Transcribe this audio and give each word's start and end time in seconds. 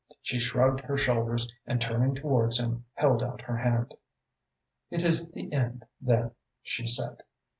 She 0.23 0.39
shrugged 0.39 0.79
her 0.81 0.97
shoulders, 0.97 1.47
and 1.67 1.79
turning 1.79 2.15
towards 2.15 2.57
him, 2.59 2.85
held 2.95 3.21
out 3.21 3.39
her 3.41 3.57
hand. 3.57 3.93
"It 4.89 5.03
is 5.03 5.31
the 5.31 5.53
end, 5.53 5.85
then," 6.01 6.31
she 6.63 6.87
said. 6.87 7.17